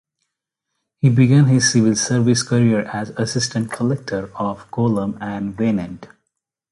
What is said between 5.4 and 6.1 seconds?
Wayanad.